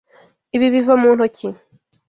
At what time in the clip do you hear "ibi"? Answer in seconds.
0.55-0.67